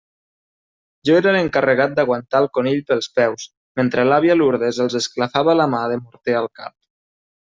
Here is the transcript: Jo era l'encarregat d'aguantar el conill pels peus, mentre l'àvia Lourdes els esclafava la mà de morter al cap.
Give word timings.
Jo 1.07 1.17
era 1.17 1.33
l'encarregat 1.35 1.91
d'aguantar 1.99 2.39
el 2.45 2.49
conill 2.57 2.81
pels 2.87 3.09
peus, 3.19 3.45
mentre 3.81 4.07
l'àvia 4.09 4.39
Lourdes 4.39 4.81
els 4.87 4.97
esclafava 5.01 5.57
la 5.59 5.71
mà 5.75 5.83
de 5.93 6.01
morter 6.07 6.39
al 6.41 6.53
cap. 6.61 6.75